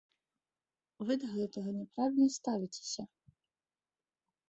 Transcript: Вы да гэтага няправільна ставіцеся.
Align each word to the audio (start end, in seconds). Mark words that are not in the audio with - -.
Вы 1.09 1.13
да 1.25 1.29
гэтага 1.35 1.69
няправільна 1.79 2.29
ставіцеся. 2.39 3.03